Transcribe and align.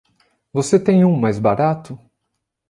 Você 0.51 0.79
tem 0.79 1.05
um 1.05 1.15
mais 1.15 1.37
barato? 1.37 1.99